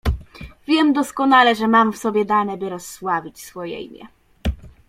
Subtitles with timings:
[0.67, 4.07] "Wiem doskonale, że mam w sobie dane, by rozsławić swoje imię."